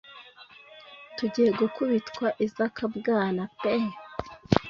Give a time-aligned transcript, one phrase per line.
[1.15, 3.73] tugiye gukubitwa izakabwana pe